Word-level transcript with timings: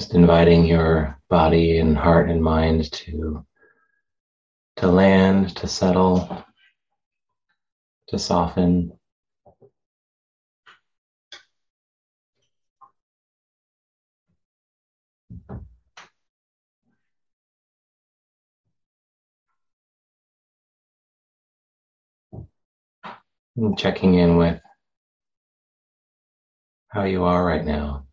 Just 0.00 0.14
inviting 0.14 0.64
your 0.64 1.18
body 1.28 1.78
and 1.78 1.94
heart 1.94 2.30
and 2.30 2.42
mind 2.42 2.90
to 2.90 3.44
to 4.76 4.86
land, 4.86 5.54
to 5.56 5.68
settle, 5.68 6.42
to 8.08 8.18
soften. 8.18 8.98
And 23.54 23.78
checking 23.78 24.14
in 24.14 24.38
with 24.38 24.62
how 26.88 27.04
you 27.04 27.24
are 27.24 27.44
right 27.44 27.66
now. 27.66 28.06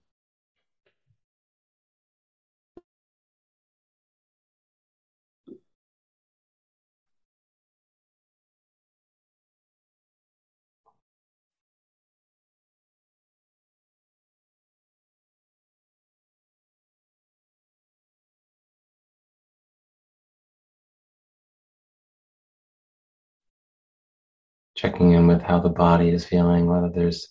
Checking 24.77 25.13
in 25.13 25.25
with 25.25 25.41
how 25.41 25.59
the 25.59 25.69
body 25.69 26.09
is 26.09 26.23
feeling, 26.23 26.67
whether 26.67 26.89
there's 26.89 27.29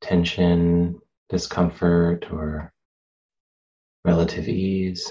tension, 0.00 1.00
discomfort, 1.28 2.24
or 2.30 2.72
relative 4.04 4.48
ease. 4.48 5.10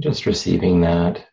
Just 0.00 0.26
receiving 0.26 0.82
that, 0.82 1.24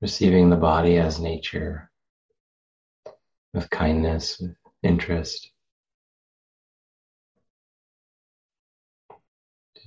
receiving 0.00 0.48
the 0.48 0.56
body 0.56 0.96
as 0.96 1.20
nature 1.20 1.90
with 3.52 3.68
kindness, 3.68 4.40
with 4.40 4.56
interest. 4.82 5.50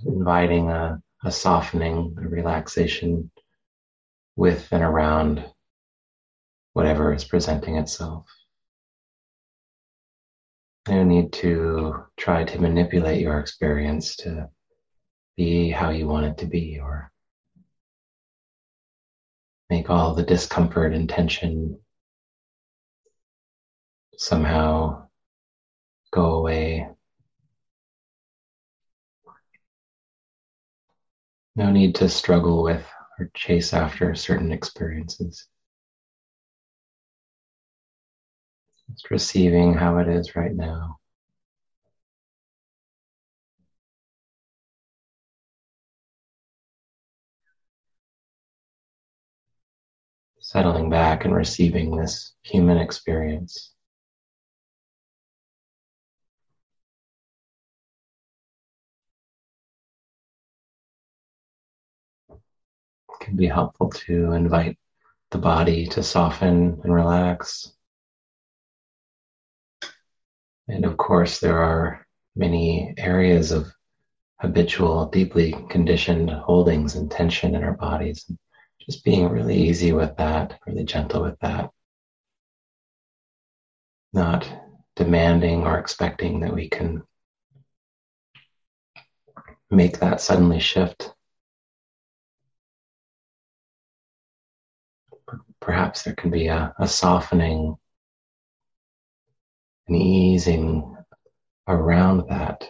Inviting 0.06 0.70
a 0.70 1.02
a 1.24 1.32
softening, 1.32 2.16
a 2.20 2.28
relaxation 2.28 3.32
with 4.36 4.68
and 4.72 4.84
around 4.84 5.44
whatever 6.74 7.14
is 7.14 7.24
presenting 7.24 7.78
itself. 7.78 8.26
No 10.88 11.04
need 11.04 11.34
to 11.34 12.06
try 12.16 12.44
to 12.44 12.62
manipulate 12.62 13.20
your 13.20 13.40
experience 13.40 14.16
to 14.18 14.50
be 15.36 15.70
how 15.70 15.90
you 15.90 16.08
want 16.08 16.28
it 16.28 16.38
to 16.40 16.46
be 16.46 16.80
or 16.80 17.12
make 19.70 19.90
all 19.90 20.14
the 20.14 20.24
discomfort 20.24 20.94
and 20.94 21.10
tension 21.10 21.80
somehow 24.18 25.08
go 26.12 26.36
away 26.36 26.88
No 31.58 31.72
need 31.72 31.96
to 31.96 32.08
struggle 32.08 32.62
with 32.62 32.88
or 33.18 33.32
chase 33.34 33.74
after 33.74 34.14
certain 34.14 34.52
experiences. 34.52 35.48
Just 38.92 39.10
receiving 39.10 39.74
how 39.74 39.98
it 39.98 40.08
is 40.08 40.36
right 40.36 40.54
now. 40.54 41.00
Settling 50.40 50.92
back 50.92 51.26
and 51.26 51.34
receiving 51.36 51.98
this 51.98 52.36
human 52.44 52.78
experience. 52.78 53.74
Can 63.28 63.36
be 63.36 63.48
helpful 63.48 63.90
to 63.90 64.32
invite 64.32 64.80
the 65.32 65.38
body 65.38 65.86
to 65.86 66.02
soften 66.02 66.80
and 66.82 66.94
relax. 66.94 67.74
And 70.70 70.86
of 70.86 70.96
course, 70.96 71.40
there 71.40 71.62
are 71.62 72.08
many 72.38 72.94
areas 72.98 73.52
of 73.52 73.68
habitual, 74.40 75.08
deeply 75.10 75.54
conditioned 75.70 76.30
holdings 76.30 76.96
and 76.96 77.12
tension 77.12 77.54
in 77.54 77.64
our 77.66 77.74
bodies. 77.74 78.32
Just 78.80 79.04
being 79.04 79.28
really 79.28 79.58
easy 79.58 79.92
with 79.92 80.16
that, 80.16 80.58
really 80.66 80.86
gentle 80.86 81.22
with 81.22 81.38
that. 81.40 81.70
Not 84.14 84.50
demanding 84.96 85.64
or 85.64 85.78
expecting 85.78 86.40
that 86.42 86.54
we 86.54 86.70
can 86.70 87.04
make 89.70 90.00
that 90.00 90.22
suddenly 90.22 90.62
shift 90.62 91.12
perhaps 95.68 96.04
there 96.04 96.16
can 96.16 96.32
be 96.32 96.48
a, 96.48 96.74
a 96.80 96.88
softening, 96.88 97.76
an 99.90 99.96
easing 99.96 100.96
around 101.68 102.30
that, 102.30 102.66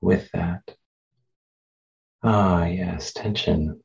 with 0.00 0.28
that. 0.32 0.74
Ah, 2.24 2.64
yes, 2.64 3.12
tension. 3.12 3.80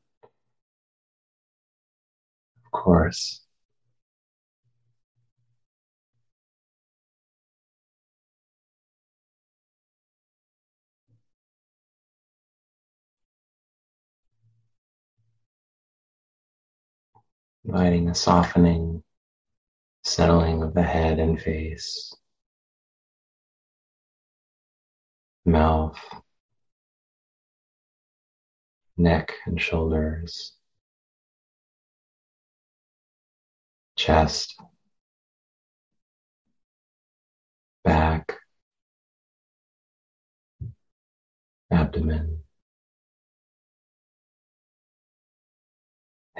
Of 2.64 2.70
course. 2.72 3.40
Inviting 17.70 18.08
a 18.08 18.14
softening, 18.16 19.00
settling 20.02 20.60
of 20.60 20.74
the 20.74 20.82
head 20.82 21.20
and 21.20 21.40
face, 21.40 22.12
mouth, 25.44 25.96
neck 28.96 29.34
and 29.46 29.60
shoulders, 29.60 30.54
chest, 33.94 34.60
back, 37.84 38.36
abdomen. 41.70 42.42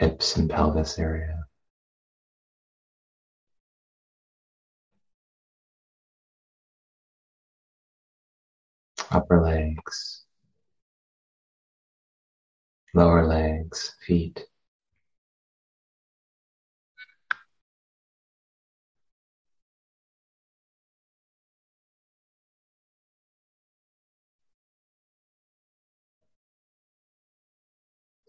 Hips 0.00 0.36
and 0.36 0.48
pelvis 0.50 0.98
area. 0.98 1.44
Upper 9.10 9.42
legs, 9.42 10.24
lower 12.94 13.26
legs, 13.26 13.96
feet. 14.06 14.49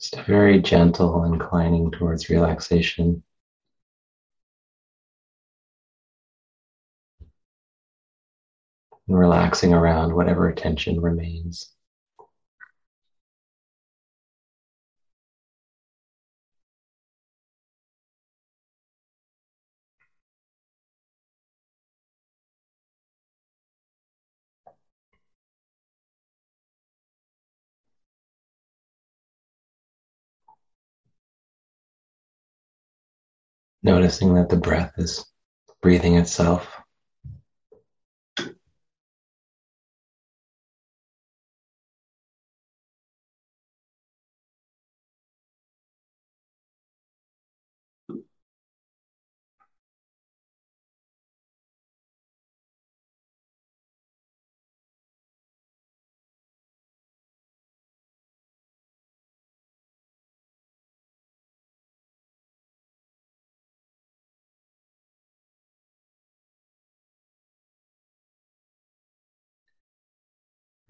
Just 0.01 0.17
a 0.17 0.23
very 0.23 0.59
gentle 0.59 1.23
inclining 1.25 1.91
towards 1.91 2.27
relaxation. 2.29 3.23
And 9.07 9.17
relaxing 9.19 9.73
around 9.73 10.15
whatever 10.15 10.51
tension 10.53 10.99
remains. 10.99 11.71
Noticing 33.83 34.35
that 34.35 34.49
the 34.49 34.57
breath 34.57 34.93
is 34.97 35.25
breathing 35.81 36.15
itself. 36.15 36.80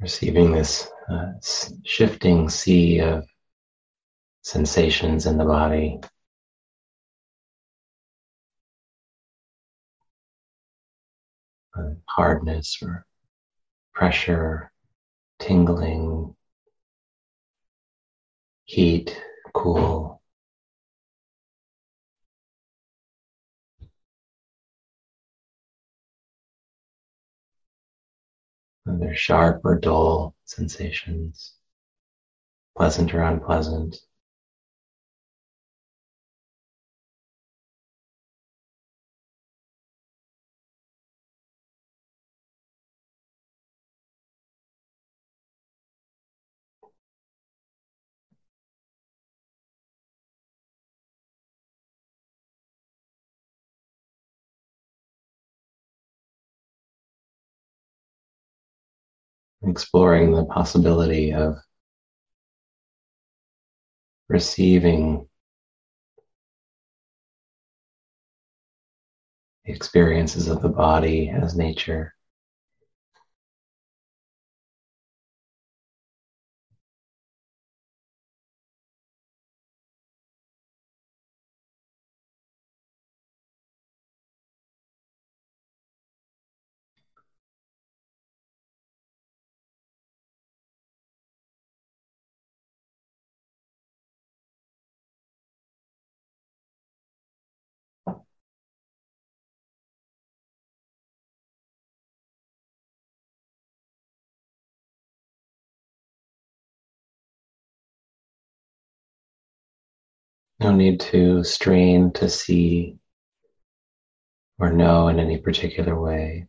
Receiving 0.01 0.51
this 0.51 0.89
uh, 1.09 1.33
shifting 1.83 2.49
sea 2.49 2.99
of 2.99 3.25
sensations 4.41 5.27
in 5.27 5.37
the 5.37 5.45
body. 5.45 5.99
Uh, 11.77 11.91
hardness 12.05 12.79
or 12.81 13.05
pressure, 13.93 14.71
tingling, 15.39 16.35
heat, 18.65 19.21
cool. 19.53 20.20
They're 28.99 29.15
sharp 29.15 29.61
or 29.63 29.79
dull 29.79 30.35
sensations, 30.45 31.53
pleasant 32.75 33.13
or 33.13 33.21
unpleasant. 33.21 33.97
Exploring 59.63 60.33
the 60.33 60.45
possibility 60.45 61.33
of 61.33 61.57
receiving 64.29 65.27
the 69.65 69.71
experiences 69.73 70.47
of 70.47 70.61
the 70.61 70.69
body 70.69 71.29
as 71.29 71.55
nature. 71.55 72.13
No 110.61 110.71
need 110.71 110.99
to 110.99 111.43
strain 111.43 112.11
to 112.13 112.29
see 112.29 112.99
or 114.59 114.71
know 114.71 115.07
in 115.07 115.19
any 115.19 115.39
particular 115.39 115.99
way. 115.99 116.45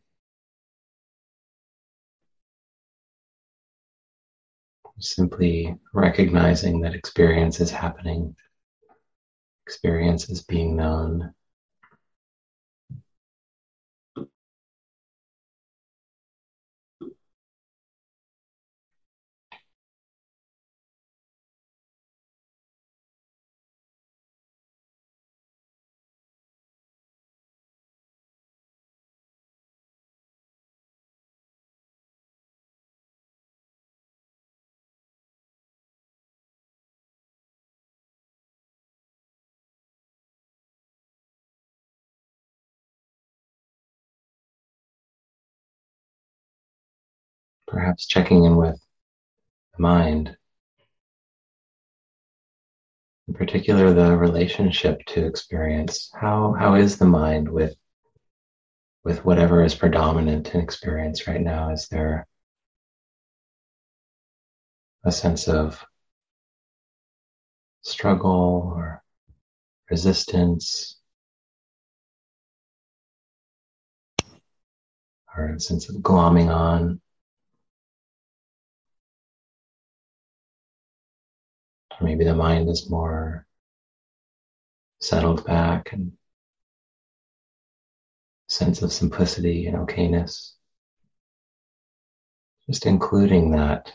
Simply 5.00 5.74
recognizing 5.94 6.82
that 6.82 6.94
experience 6.94 7.58
is 7.58 7.70
happening, 7.70 8.36
experience 9.66 10.28
is 10.28 10.42
being 10.42 10.76
known. 10.76 11.32
Perhaps 47.82 48.06
checking 48.06 48.44
in 48.44 48.54
with 48.54 48.80
the 49.74 49.82
mind, 49.82 50.36
in 53.26 53.34
particular 53.34 53.92
the 53.92 54.16
relationship 54.16 55.04
to 55.04 55.26
experience. 55.26 56.08
How 56.14 56.54
how 56.56 56.76
is 56.76 56.96
the 56.96 57.06
mind 57.06 57.48
with 57.48 57.74
with 59.02 59.24
whatever 59.24 59.64
is 59.64 59.74
predominant 59.74 60.54
in 60.54 60.60
experience 60.60 61.26
right 61.26 61.40
now? 61.40 61.70
Is 61.72 61.88
there 61.88 62.28
a 65.04 65.10
sense 65.10 65.48
of 65.48 65.84
struggle 67.80 68.72
or 68.76 69.02
resistance 69.90 71.00
or 75.36 75.54
a 75.56 75.58
sense 75.58 75.88
of 75.88 75.96
glomming 75.96 76.48
on? 76.48 77.00
Maybe 82.02 82.24
the 82.24 82.34
mind 82.34 82.68
is 82.68 82.90
more 82.90 83.46
settled 85.00 85.44
back 85.44 85.92
and 85.92 86.12
sense 88.48 88.82
of 88.82 88.92
simplicity 88.92 89.66
and 89.66 89.76
okayness. 89.76 90.52
Just 92.66 92.86
including 92.86 93.52
that, 93.52 93.92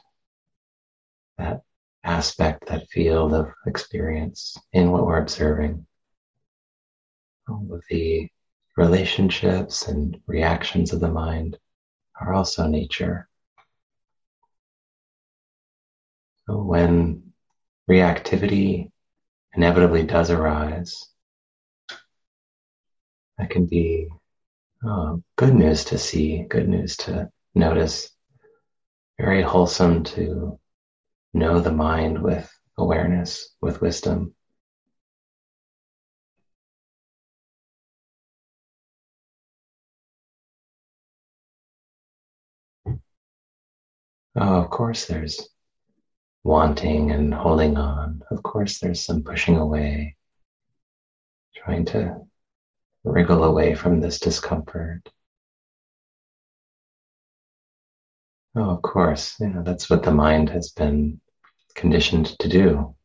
that 1.38 1.62
aspect, 2.04 2.68
that 2.68 2.90
field 2.90 3.34
of 3.34 3.48
experience 3.66 4.58
in 4.74 4.92
what 4.92 5.06
we're 5.06 5.22
observing. 5.22 5.86
All 7.48 7.68
of 7.72 7.84
the 7.90 8.30
relationships 8.76 9.88
and 9.88 10.20
reactions 10.28 10.92
of 10.92 11.00
the 11.00 11.08
mind 11.08 11.58
are 12.20 12.34
also 12.34 12.68
nature. 12.68 13.30
So 16.46 16.62
when 16.62 17.27
reactivity 17.90 18.92
inevitably 19.54 20.04
does 20.04 20.30
arise, 20.30 21.10
that 23.38 23.50
can 23.50 23.66
be 23.66 24.10
oh, 24.84 25.24
good 25.36 25.54
news 25.54 25.86
to 25.86 25.98
see, 25.98 26.44
good 26.50 26.68
news 26.68 26.98
to 26.98 27.30
notice, 27.56 28.12
very 29.20 29.42
wholesome 29.42 30.04
to 30.04 30.60
know 31.34 31.60
the 31.60 31.72
mind 31.72 32.22
with 32.22 32.52
awareness, 32.78 33.56
with 33.62 33.82
wisdom. 33.82 34.34
Oh, 44.40 44.62
of 44.62 44.70
course, 44.70 45.06
there's 45.06 45.50
wanting 46.48 47.12
and 47.12 47.34
holding 47.34 47.76
on. 47.76 48.24
Of 48.32 48.42
course, 48.42 48.80
there's 48.80 49.04
some 49.04 49.22
pushing 49.22 49.58
away, 49.58 50.16
trying 51.54 51.84
to 51.88 52.26
wriggle 53.04 53.44
away 53.44 53.76
from 53.76 54.00
this 54.00 54.18
discomfort. 54.18 55.12
Oh, 58.56 58.70
of 58.70 58.82
course, 58.82 59.38
know, 59.50 59.62
that's 59.62 59.90
what 59.90 60.04
the 60.04 60.12
mind 60.12 60.50
has 60.50 60.72
been 60.72 61.20
conditioned 61.76 62.40
to 62.40 62.48
do. 62.48 62.96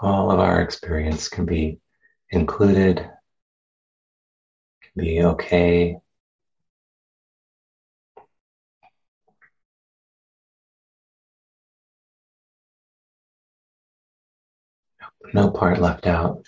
All 0.00 0.30
of 0.30 0.38
our 0.38 0.60
experience 0.62 1.28
can 1.28 1.44
be 1.46 1.78
included, 2.30 2.96
can 2.96 3.10
be 4.96 5.22
okay. 5.22 5.98
No 15.34 15.50
part 15.50 15.80
left 15.80 16.06
out. 16.06 16.46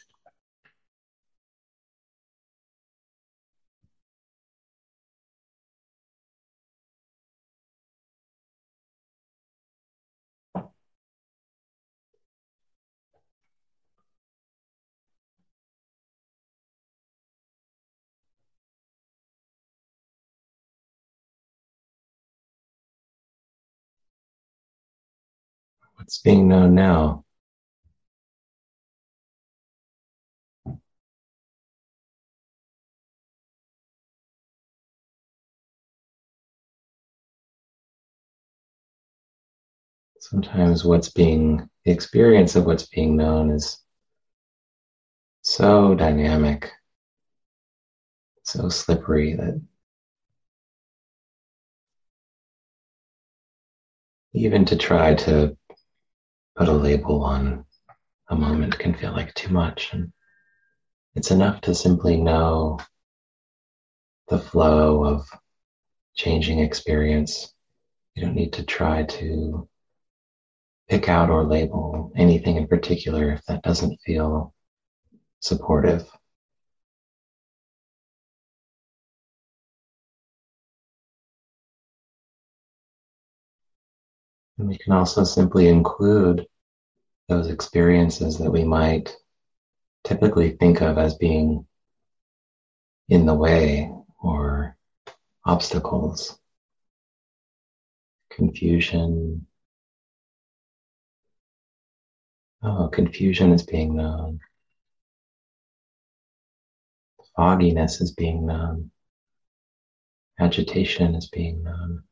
What's 26.09 26.23
being 26.23 26.49
known 26.49 26.75
now? 26.75 27.27
Sometimes 40.19 40.83
what's 40.83 41.11
being, 41.11 41.69
the 41.85 41.91
experience 41.91 42.57
of 42.57 42.65
what's 42.65 42.87
being 42.87 43.15
known 43.15 43.51
is 43.51 43.79
so 45.43 45.95
dynamic, 45.95 46.73
so 48.45 48.71
slippery 48.71 49.35
that 49.35 49.61
even 54.33 54.65
to 54.65 54.77
try 54.77 55.15
to 55.15 55.58
put 56.59 56.69
a 56.69 56.73
label 56.73 57.23
on 57.23 57.65
a 58.31 58.35
moment 58.35 58.77
can 58.79 58.93
feel 58.93 59.13
like 59.13 59.33
too 59.35 59.53
much. 59.53 59.93
And 59.93 60.13
it's 61.15 61.31
enough 61.31 61.61
to 61.63 61.75
simply 61.75 62.17
know 62.17 62.81
the 64.27 64.41
flow 64.41 65.05
of 65.05 65.29
changing 66.17 66.59
experience. 66.59 67.55
You 68.15 68.25
don't 68.25 68.35
need 68.35 68.53
to 68.55 68.65
try 68.65 69.05
to 69.05 69.69
pick 70.89 71.09
out 71.09 71.31
or 71.31 71.45
label 71.45 72.11
anything 72.17 72.57
in 72.57 72.67
particular 72.67 73.31
if 73.31 73.45
that 73.45 73.63
doesn't 73.63 74.01
feel 74.05 74.53
supportive. 75.39 76.11
And 84.59 84.69
we 84.69 84.77
can 84.77 84.93
also 84.93 85.23
simply 85.23 85.69
include 85.69 86.47
those 87.29 87.49
experiences 87.49 88.39
that 88.39 88.51
we 88.51 88.65
might 88.65 89.15
typically 90.03 90.53
think 90.53 90.81
of 90.81 90.99
as 90.99 91.15
being 91.15 91.67
in 93.09 93.25
the 93.25 93.35
way 93.35 93.93
or 94.21 94.77
obstacles, 95.45 96.39
confusion. 98.31 99.47
Oh, 102.63 102.89
confusion 102.89 103.53
is 103.53 103.63
being 103.63 103.97
known. 103.97 104.41
Fogginess 107.37 108.01
is 108.01 108.13
being 108.13 108.47
known. 108.47 108.91
Agitation 110.41 111.15
is 111.15 111.29
being 111.29 111.63
known. 111.63 112.03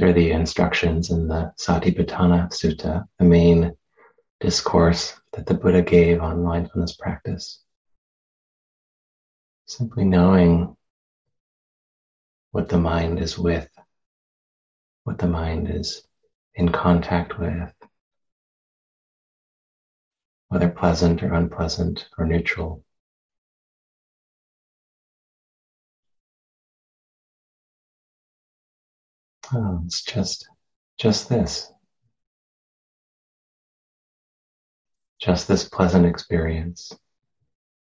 Are 0.00 0.12
the 0.12 0.30
instructions 0.30 1.10
in 1.10 1.28
the 1.28 1.52
Satipatthana 1.58 2.48
Sutta, 2.50 3.04
the 3.18 3.24
main 3.24 3.76
discourse 4.40 5.20
that 5.32 5.46
the 5.46 5.54
Buddha 5.54 5.82
gave 5.82 6.22
on 6.22 6.42
mindfulness 6.42 6.96
practice. 6.96 7.62
Simply 9.66 10.04
knowing 10.04 10.76
what 12.52 12.68
the 12.68 12.78
mind 12.78 13.20
is 13.20 13.38
with, 13.38 13.68
what 15.04 15.18
the 15.18 15.28
mind 15.28 15.70
is 15.70 16.02
in 16.54 16.72
contact 16.72 17.38
with, 17.38 17.72
whether 20.48 20.68
pleasant 20.68 21.22
or 21.22 21.34
unpleasant 21.34 22.08
or 22.18 22.24
neutral. 22.24 22.84
It's 29.52 30.02
just, 30.02 30.48
just 30.98 31.28
this. 31.28 31.72
Just 35.20 35.48
this 35.48 35.68
pleasant 35.68 36.06
experience, 36.06 36.92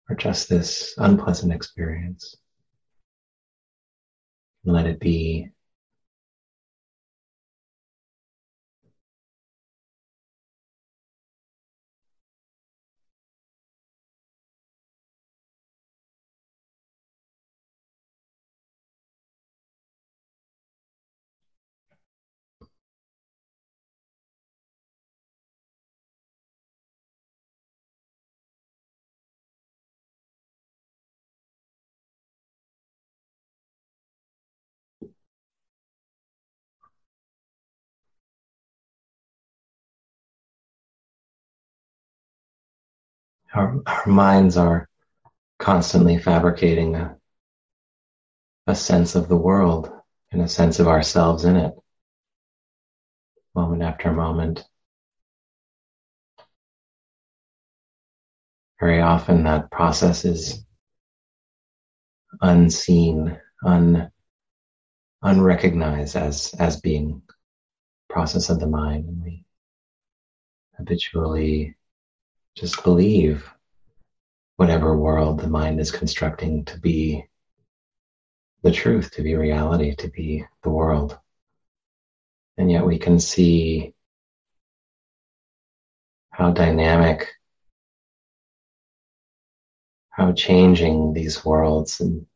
or 0.09 0.17
just 0.17 0.49
this 0.49 0.95
unpleasant 0.97 1.53
experience. 1.53 2.37
Let 4.65 4.87
it 4.87 5.01
be. 5.01 5.51
Our, 43.57 43.81
our 43.87 44.07
minds 44.07 44.57
are 44.57 44.89
constantly 45.59 46.19
fabricating 46.19 46.95
a, 46.95 47.17
a 48.67 48.75
sense 48.75 49.15
of 49.15 49.29
the 49.29 49.37
world 49.37 49.91
and 50.31 50.43
a 50.43 50.49
sense 50.49 50.79
of 50.79 50.89
ourselves 50.89 51.45
in 51.45 51.57
it, 51.57 51.75
moment 53.55 53.83
after 53.83 54.13
moment. 54.13 54.65
Very 58.79 59.01
often 59.01 59.45
that 59.45 59.71
process 59.71 60.27
is 60.27 60.63
unseen, 62.43 63.39
un, 63.65 64.11
unrecognized 65.23 66.15
as, 66.15 66.55
as 66.59 66.81
being 66.81 67.23
process 68.11 68.51
of 68.51 68.61
the 68.61 68.67
mind. 68.67 69.09
And 69.09 69.23
we 69.23 69.45
habitually 70.77 71.76
just 72.57 72.83
believe 72.83 73.51
whatever 74.57 74.97
world 74.97 75.41
the 75.41 75.49
mind 75.49 75.79
is 75.79 75.91
constructing 75.91 76.65
to 76.65 76.81
be 76.81 77.27
the 78.63 78.73
truth, 78.73 79.11
to 79.13 79.23
be 79.23 79.37
reality, 79.37 79.95
to 79.95 80.09
be 80.09 80.45
the 80.63 80.71
world. 80.71 81.19
And 82.57 82.71
yet 82.71 82.87
we 82.87 82.99
can 82.99 83.21
see 83.21 83.95
how 86.31 86.51
dynamic, 86.53 87.29
how 90.09 90.33
changing 90.33 91.13
these 91.13 91.45
worlds 91.45 92.01
and 92.01 92.27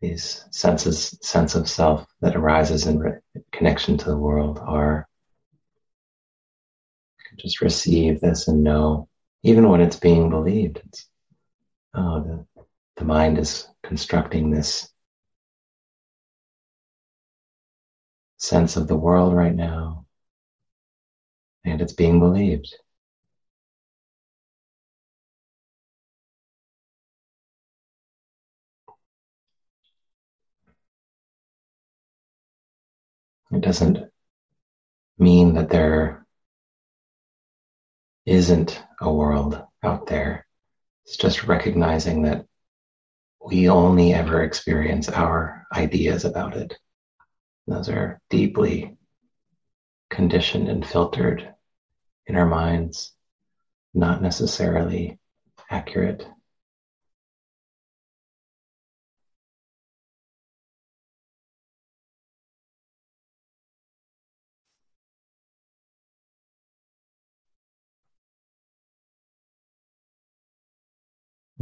these 0.00 0.44
senses, 0.50 1.16
sense 1.22 1.54
of 1.54 1.68
self 1.68 2.06
that 2.20 2.34
arises 2.34 2.86
in 2.86 2.98
re- 2.98 3.18
connection 3.52 3.96
to 3.98 4.06
the 4.06 4.16
world 4.16 4.58
are. 4.60 5.08
Just 7.36 7.60
receive 7.60 8.20
this 8.20 8.48
and 8.48 8.64
know, 8.64 9.08
even 9.42 9.68
when 9.68 9.80
it's 9.80 9.96
being 9.96 10.30
believed, 10.30 10.80
it's 10.84 11.08
oh, 11.94 12.46
the, 12.54 12.64
the 12.96 13.04
mind 13.04 13.38
is 13.38 13.66
constructing 13.82 14.50
this 14.50 14.88
sense 18.36 18.76
of 18.76 18.88
the 18.88 18.96
world 18.96 19.34
right 19.34 19.54
now, 19.54 20.06
and 21.64 21.80
it's 21.80 21.92
being 21.92 22.20
believed. 22.20 22.74
It 33.52 33.62
doesn't 33.62 33.98
mean 35.18 35.54
that 35.54 35.70
there 35.70 36.24
isn't 38.24 38.80
a 39.00 39.12
world 39.12 39.62
out 39.82 40.06
there. 40.06 40.46
It's 41.04 41.16
just 41.16 41.44
recognizing 41.44 42.22
that 42.22 42.46
we 43.44 43.68
only 43.68 44.12
ever 44.12 44.42
experience 44.42 45.08
our 45.08 45.66
ideas 45.74 46.24
about 46.24 46.56
it. 46.56 46.76
Those 47.66 47.88
are 47.88 48.20
deeply 48.28 48.96
conditioned 50.10 50.68
and 50.68 50.86
filtered 50.86 51.54
in 52.26 52.36
our 52.36 52.46
minds, 52.46 53.12
not 53.94 54.22
necessarily 54.22 55.18
accurate. 55.70 56.26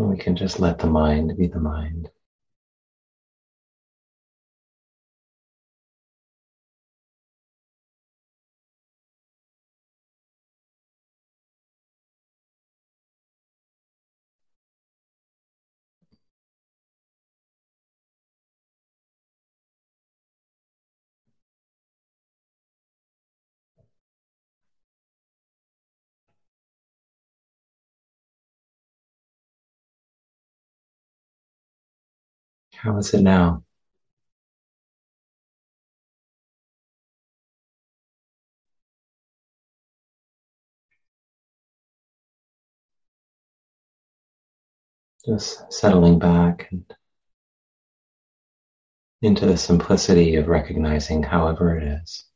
We 0.06 0.16
can 0.16 0.36
just 0.36 0.60
let 0.60 0.78
the 0.78 0.86
mind 0.86 1.36
be 1.36 1.48
the 1.48 1.60
mind. 1.60 2.08
How 32.78 32.96
is 32.98 33.12
it 33.12 33.22
now? 33.22 33.64
Just 45.26 45.72
settling 45.72 46.18
back 46.18 46.68
and 46.70 46.84
into 49.22 49.46
the 49.46 49.56
simplicity 49.56 50.36
of 50.36 50.48
recognizing 50.48 51.22
however 51.22 51.76
it 51.76 52.00
is. 52.02 52.27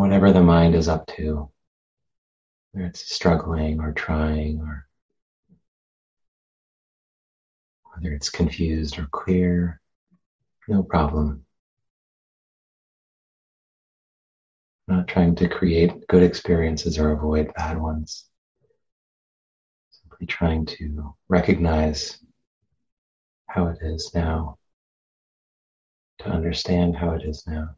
Whatever 0.00 0.32
the 0.32 0.42
mind 0.42 0.74
is 0.74 0.88
up 0.88 1.06
to, 1.06 1.50
whether 2.72 2.86
it's 2.86 3.14
struggling 3.14 3.80
or 3.80 3.92
trying 3.92 4.60
or 4.60 4.88
whether 7.94 8.12
it's 8.12 8.30
confused 8.30 8.98
or 8.98 9.06
clear, 9.12 9.80
no 10.66 10.82
problem. 10.82 11.44
Not 14.88 15.06
trying 15.06 15.36
to 15.36 15.48
create 15.48 16.06
good 16.08 16.22
experiences 16.22 16.98
or 16.98 17.12
avoid 17.12 17.54
bad 17.54 17.80
ones. 17.80 18.24
Simply 19.90 20.26
trying 20.26 20.66
to 20.66 21.14
recognize 21.28 22.18
how 23.46 23.68
it 23.68 23.78
is 23.80 24.10
now, 24.14 24.58
to 26.18 26.26
understand 26.26 26.96
how 26.96 27.12
it 27.12 27.22
is 27.22 27.46
now. 27.46 27.76